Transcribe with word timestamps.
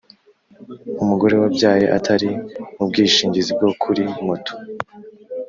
Umugore 1.03 1.35
wabyaye 1.41 1.85
atari 1.97 2.29
mu 2.75 2.83
bwishingizi 2.89 3.51
bwo 3.57 3.69
kuri 3.81 4.03
moto 4.25 4.53